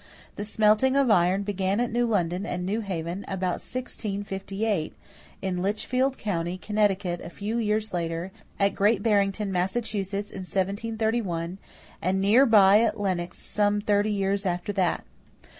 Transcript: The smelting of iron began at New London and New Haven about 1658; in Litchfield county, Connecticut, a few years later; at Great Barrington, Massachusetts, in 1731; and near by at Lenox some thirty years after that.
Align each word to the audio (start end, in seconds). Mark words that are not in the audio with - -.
The 0.35 0.43
smelting 0.43 0.95
of 0.95 1.11
iron 1.11 1.43
began 1.43 1.79
at 1.79 1.91
New 1.91 2.07
London 2.07 2.43
and 2.43 2.65
New 2.65 2.81
Haven 2.81 3.23
about 3.27 3.61
1658; 3.61 4.95
in 5.43 5.61
Litchfield 5.61 6.17
county, 6.17 6.57
Connecticut, 6.57 7.21
a 7.23 7.29
few 7.29 7.59
years 7.59 7.93
later; 7.93 8.31
at 8.59 8.73
Great 8.73 9.03
Barrington, 9.03 9.51
Massachusetts, 9.51 10.31
in 10.31 10.39
1731; 10.39 11.59
and 12.01 12.19
near 12.19 12.47
by 12.47 12.81
at 12.81 12.99
Lenox 12.99 13.37
some 13.37 13.79
thirty 13.79 14.09
years 14.09 14.47
after 14.47 14.73
that. 14.73 15.03